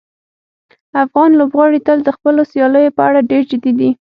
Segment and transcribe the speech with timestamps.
[1.03, 3.89] افغان لوبغاړي تل د خپلو سیالیو په اړه ډېر جدي دي.